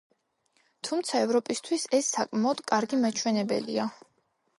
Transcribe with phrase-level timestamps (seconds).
[0.87, 3.87] თუმცა ევროპისთვის ეს საკმაოდ კარგი მაჩვენებელია.